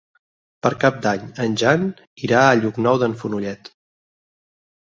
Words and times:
Per 0.67 0.71
Cap 0.83 0.97
d'Any 1.03 1.27
en 1.45 1.57
Jan 1.63 1.85
irà 2.29 2.41
a 2.47 2.57
Llocnou 2.63 3.01
d'en 3.05 3.17
Fenollet. 3.21 3.71